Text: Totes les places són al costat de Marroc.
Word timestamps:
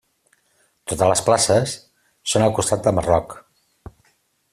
Totes 0.93 1.11
les 1.11 1.21
places 1.27 1.75
són 2.33 2.45
al 2.47 2.55
costat 2.61 2.89
de 2.89 2.95
Marroc. 3.01 3.37